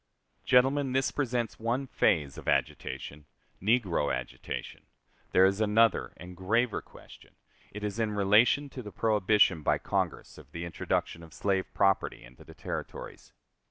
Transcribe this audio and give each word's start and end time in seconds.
Gentlemen, 0.45 0.93
this 0.93 1.11
presents 1.11 1.59
one 1.59 1.85
phase 1.85 2.35
of 2.35 2.47
agitation 2.47 3.27
negro 3.61 4.11
agitation: 4.11 4.87
there 5.31 5.45
is 5.45 5.61
another 5.61 6.11
and 6.17 6.35
graver 6.35 6.81
question, 6.81 7.35
it 7.71 7.83
is 7.83 7.99
in 7.99 8.13
relation 8.13 8.67
to 8.71 8.81
the 8.81 8.91
prohibition 8.91 9.61
by 9.61 9.77
Congress 9.77 10.39
of 10.39 10.53
the 10.53 10.65
introduction 10.65 11.21
of 11.21 11.35
slave 11.35 11.71
property 11.75 12.23
into 12.23 12.43
the 12.43 12.55
Territories. 12.55 13.31